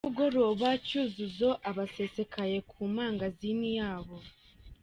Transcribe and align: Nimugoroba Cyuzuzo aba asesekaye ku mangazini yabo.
Nimugoroba 0.03 0.69
Cyuzuzo 0.85 1.49
aba 1.69 1.83
asesekaye 1.87 2.57
ku 2.69 2.79
mangazini 2.95 3.69
yabo. 3.79 4.17